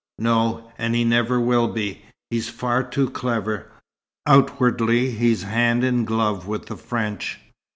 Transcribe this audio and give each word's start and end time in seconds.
"No. 0.17 0.71
And 0.79 0.95
he 0.95 1.03
never 1.03 1.39
will 1.39 1.67
be. 1.67 2.01
He's 2.31 2.49
far 2.49 2.83
too 2.83 3.11
clever. 3.11 3.71
Outwardly 4.25 5.11
he's 5.11 5.43
hand 5.43 5.83
in 5.83 6.05
glove 6.05 6.47
with 6.47 6.65
the 6.65 6.75
French. 6.75 7.39